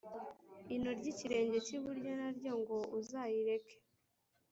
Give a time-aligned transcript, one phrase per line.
[0.75, 3.75] ino ry’ikirenge cyiburyo naryo ngo uzayireke"